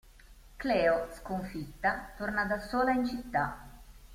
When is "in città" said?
2.91-3.69